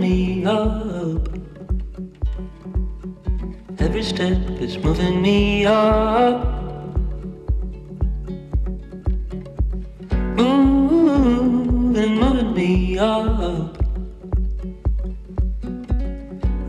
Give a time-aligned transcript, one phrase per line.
[0.00, 1.28] me up.
[3.78, 6.42] Every step is moving me up.
[10.36, 13.76] Moving, moving me up.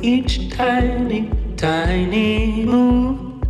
[0.02, 3.44] Each tiny, tiny move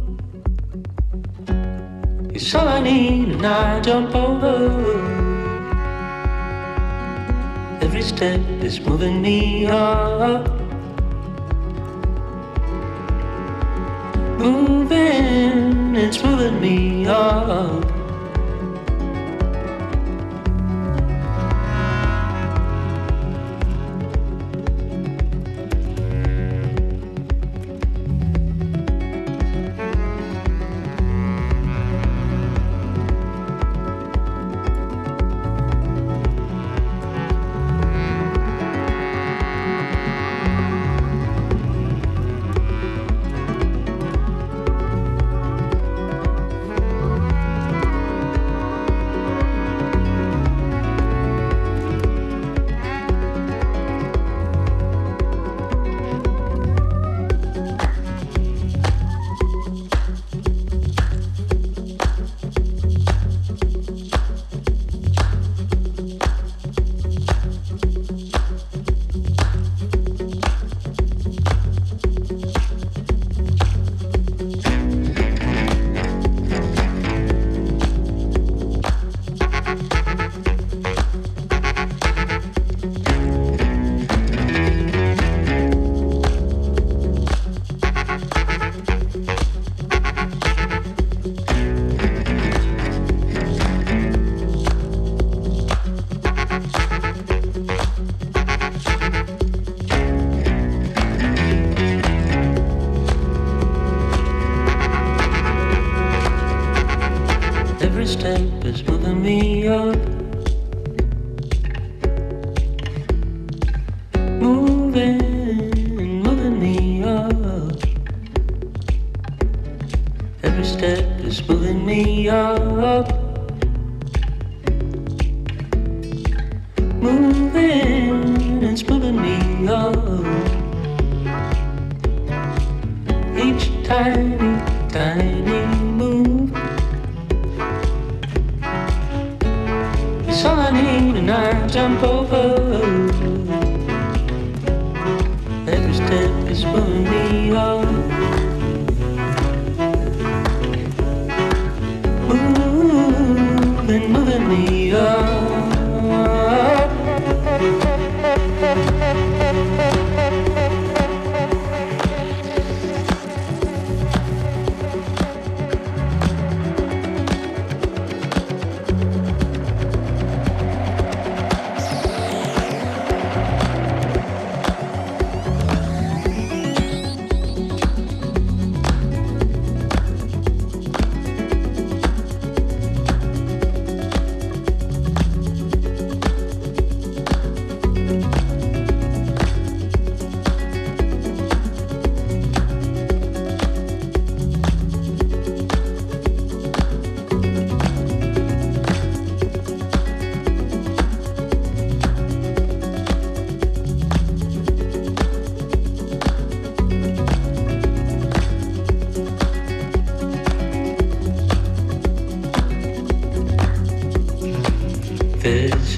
[2.35, 5.30] is all I need, and I jump over
[8.01, 10.49] every step is moving me up.
[14.39, 17.90] Moving, it's moving me up.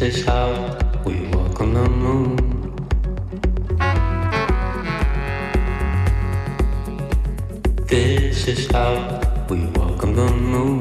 [0.03, 0.51] Is how
[1.05, 2.35] we walk on the moon.
[7.87, 8.93] This is how
[9.49, 10.79] we walk on the moon.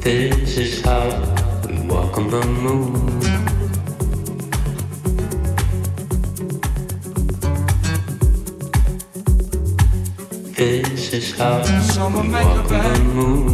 [0.00, 1.08] This is how
[1.66, 3.19] we walk on the moon.
[12.00, 13.49] How we walk on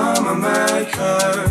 [0.00, 1.47] I'm a maker.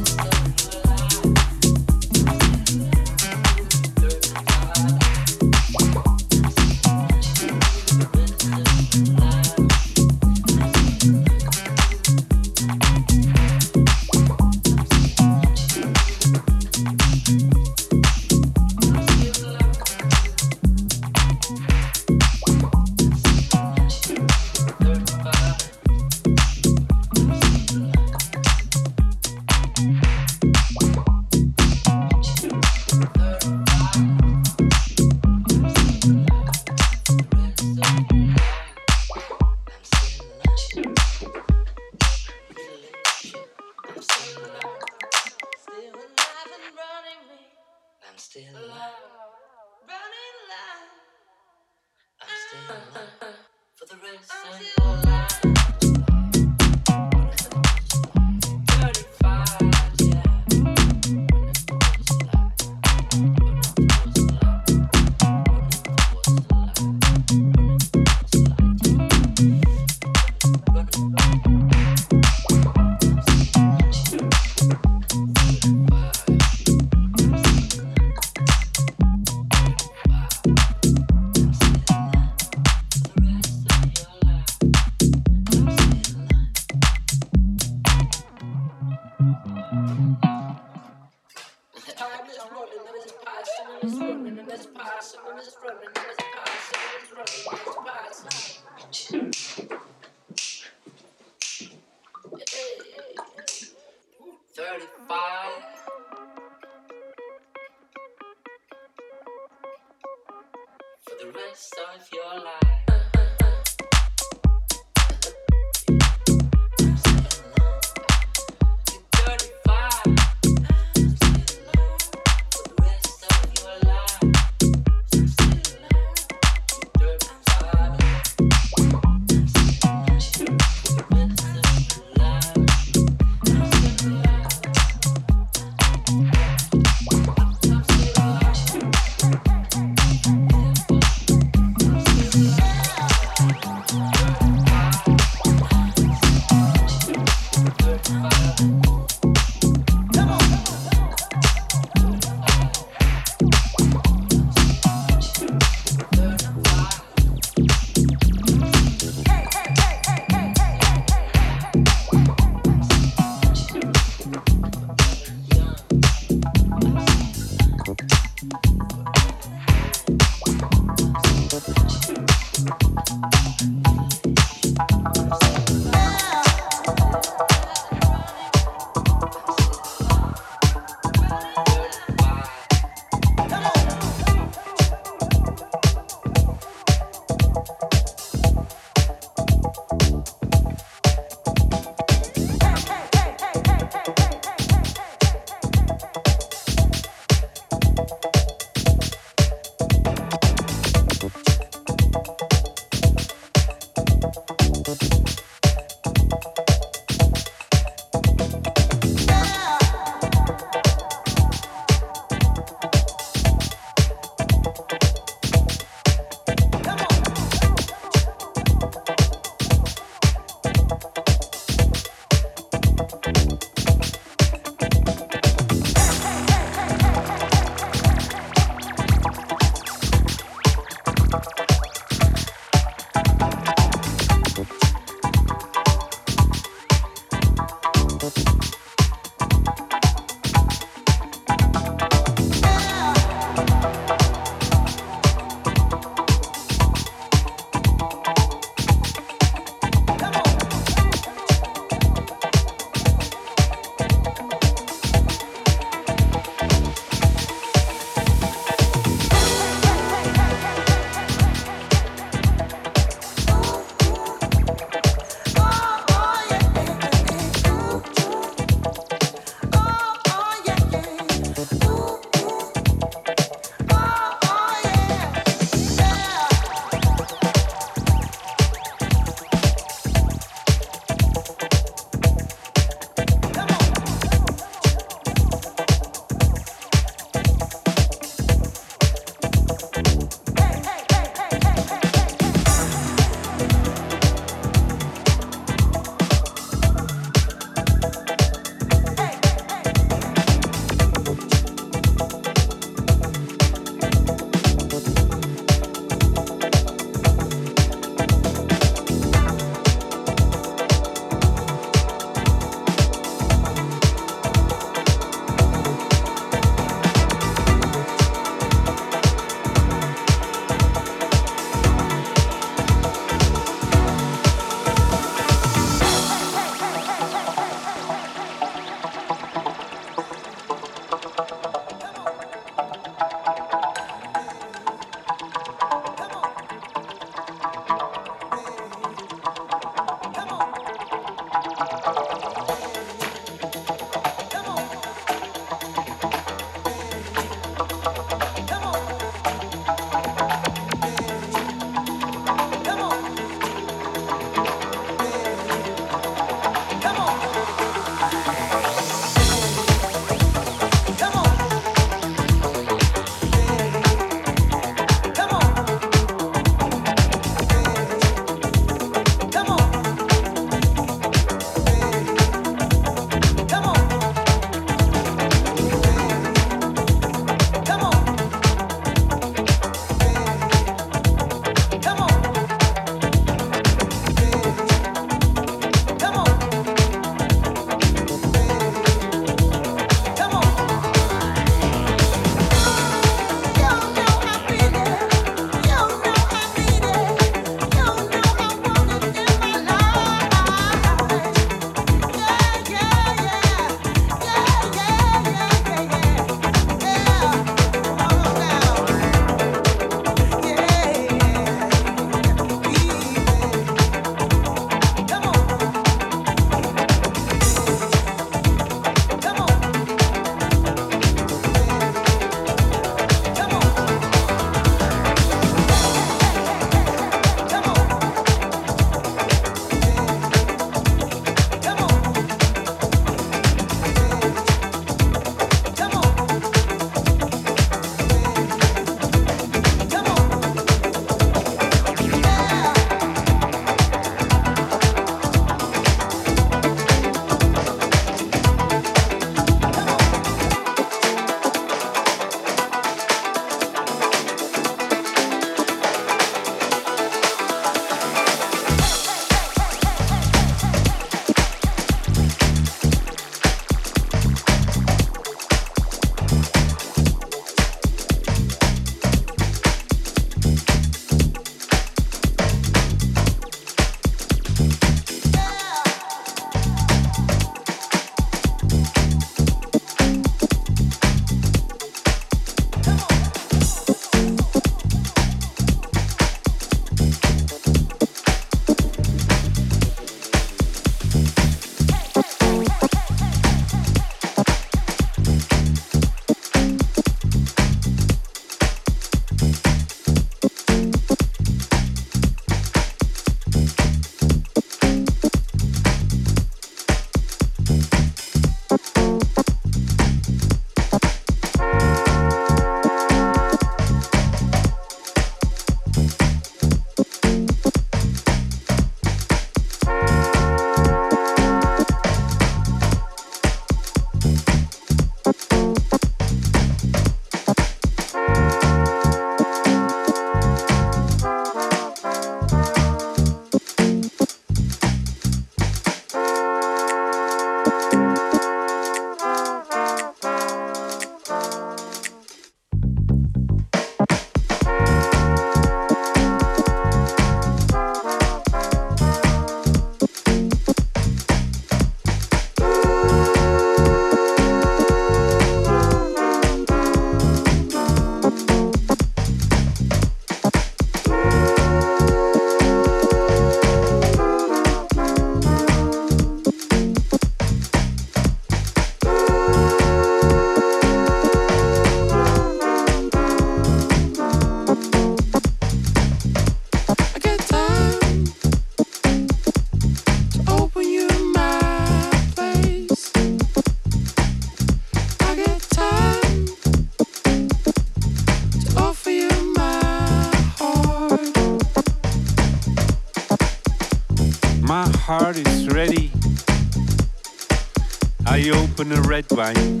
[598.98, 600.00] Open a red wine.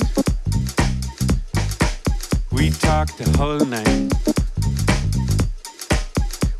[2.50, 4.12] We talk the whole night.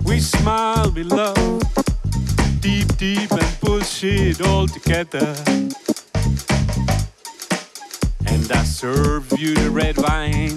[0.05, 1.63] We smile, we love,
[2.61, 5.35] deep, deep, and bullshit all together.
[8.27, 10.57] And I serve you the red wine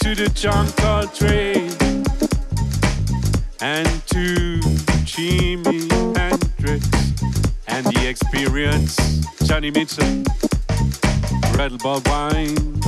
[0.00, 1.70] to the John Coltrane
[3.60, 3.99] and
[9.60, 10.24] Joni Mitchell,
[11.54, 12.80] Red Ball Wine,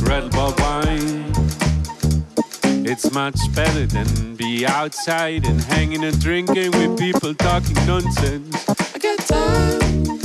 [0.00, 1.32] Red Ball Wine.
[2.84, 8.68] It's much better than be outside and hanging and drinking with people talking nonsense.
[8.68, 10.21] I got time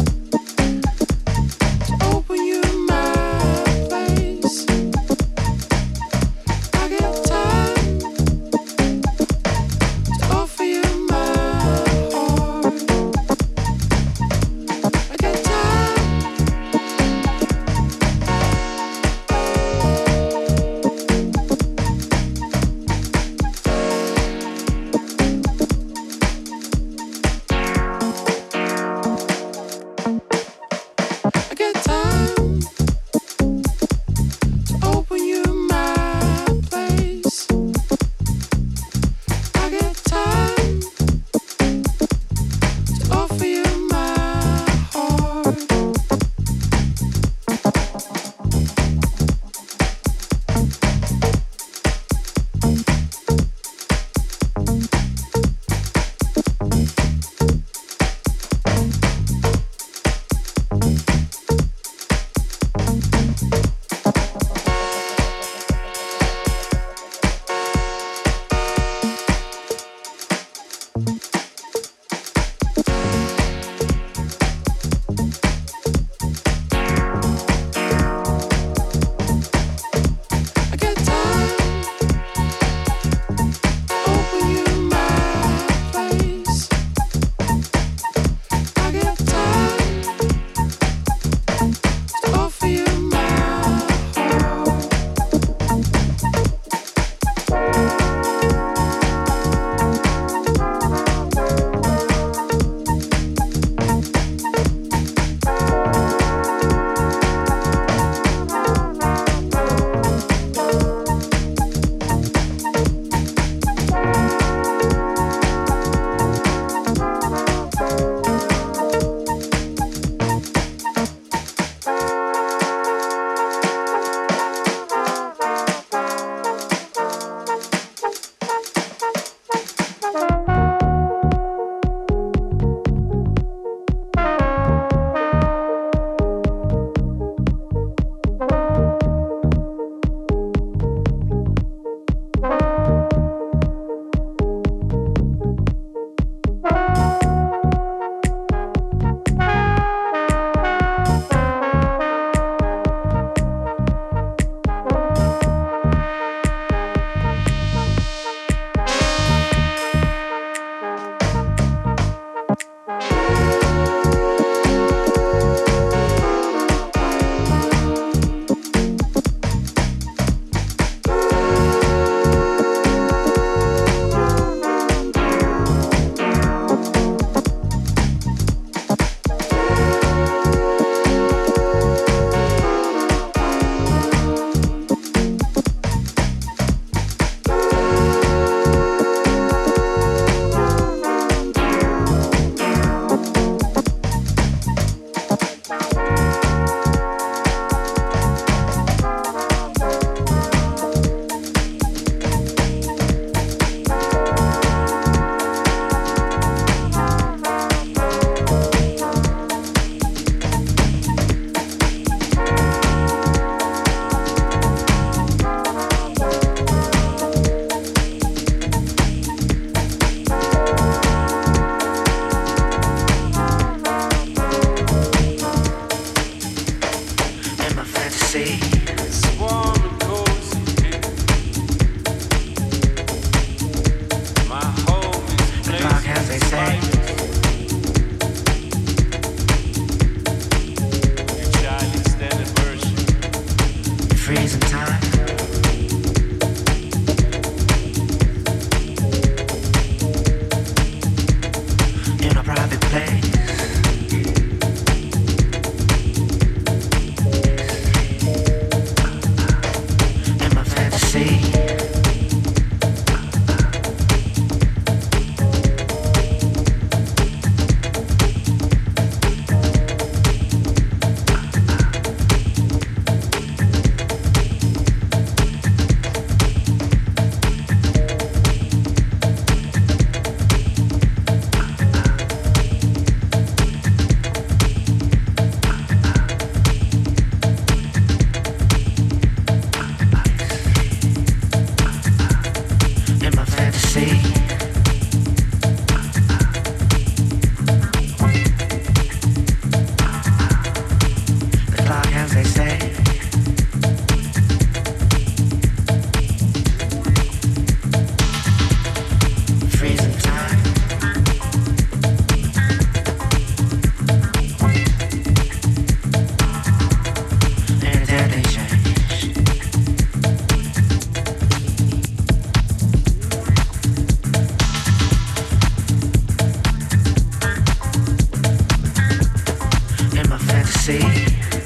[330.99, 331.56] free.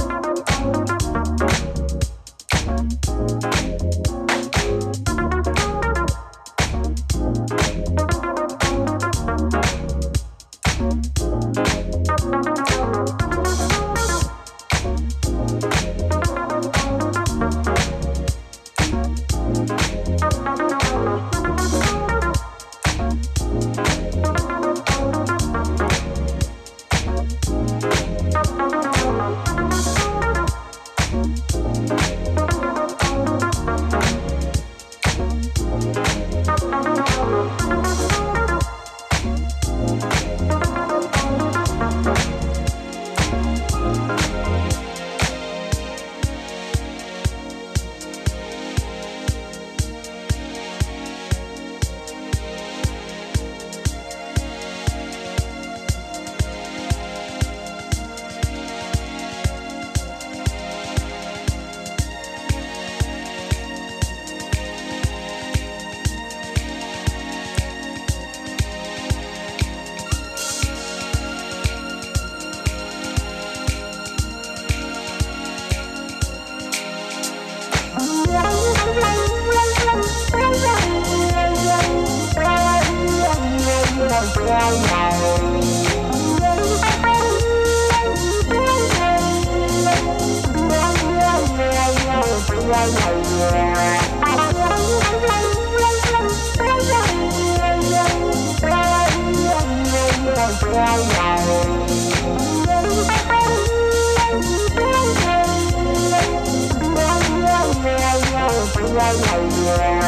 [108.99, 109.98] la la la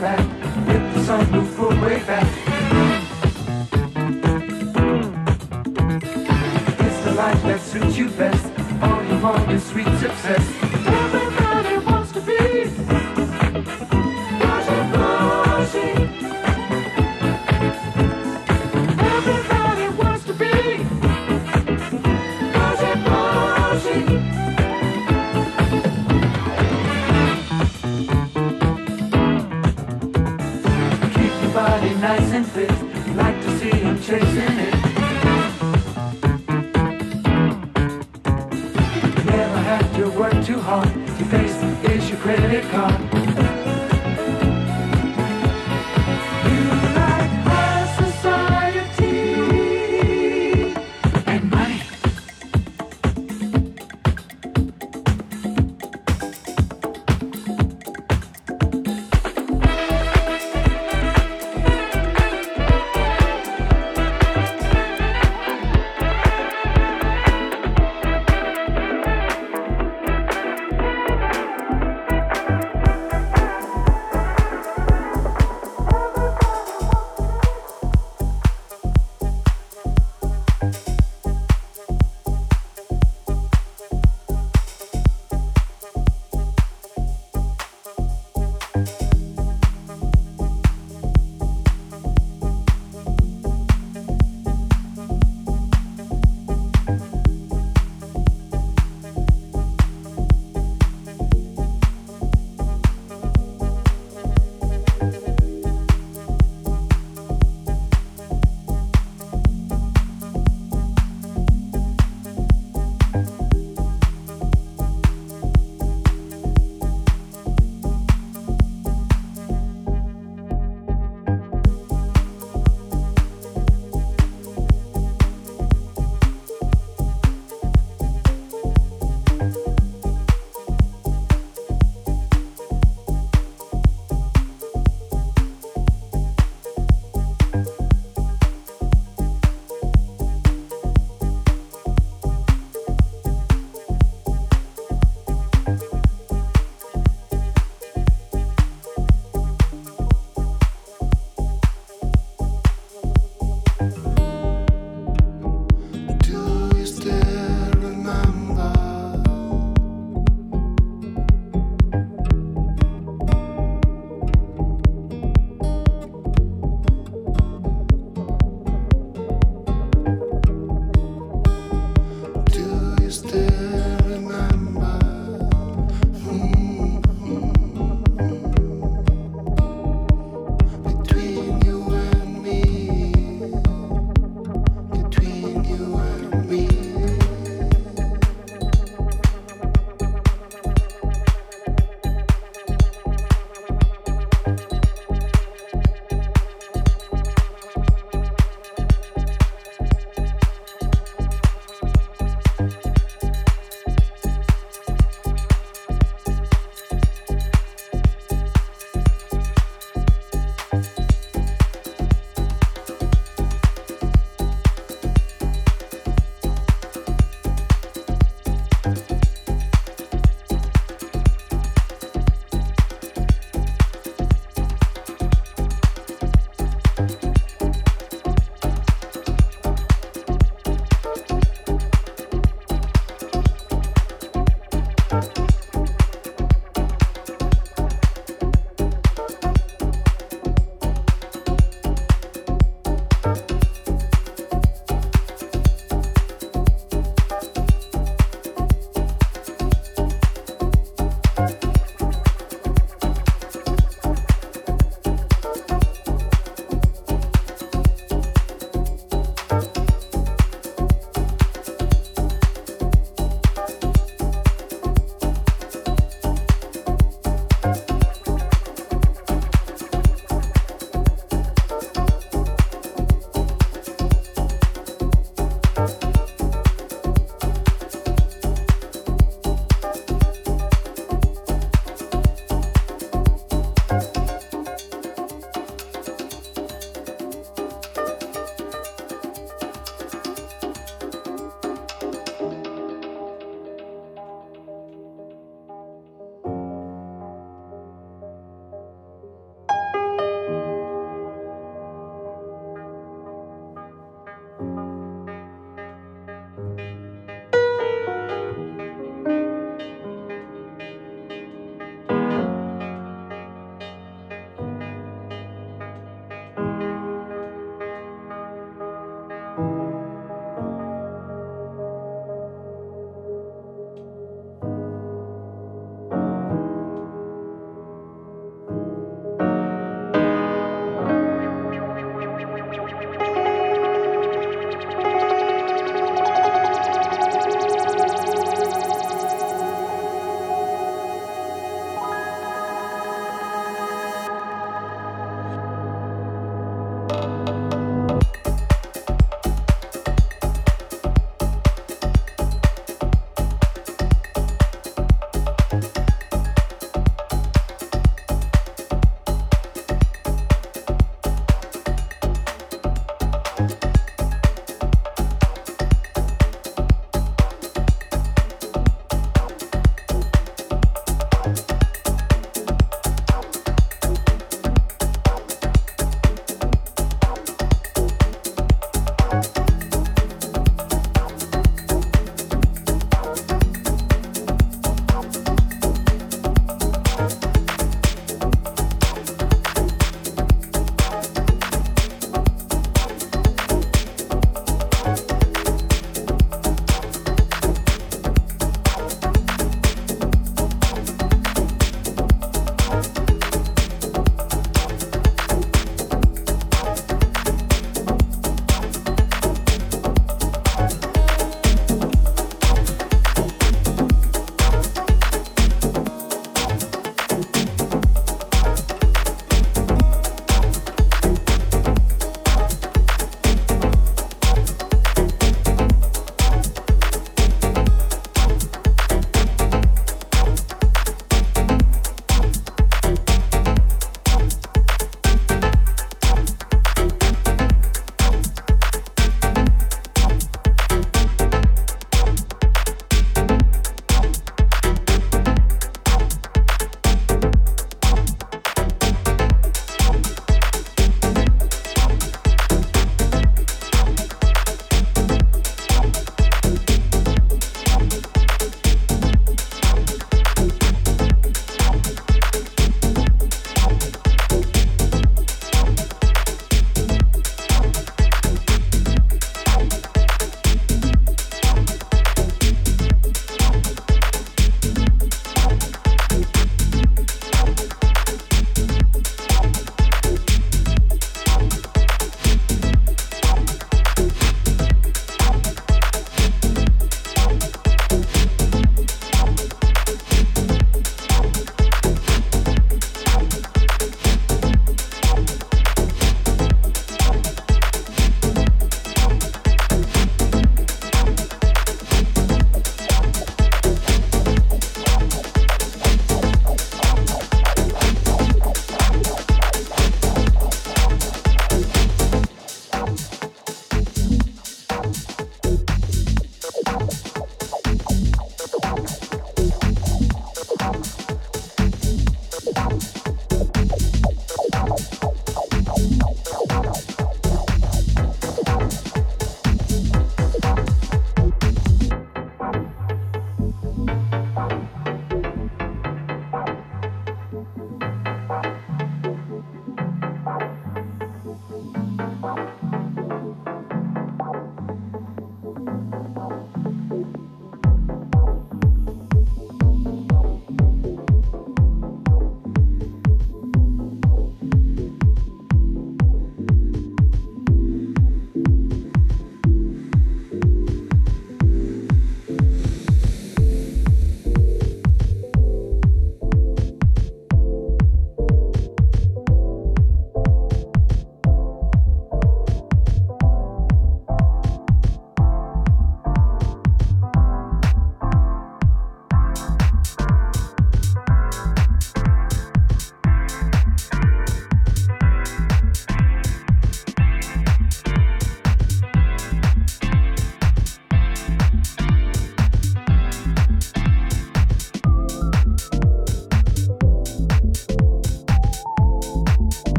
[0.00, 0.20] back.
[0.66, 2.26] Hit the sunroof, pull way back.
[6.80, 8.46] It's the life that suits you best.
[8.82, 10.57] All you want is sweet success.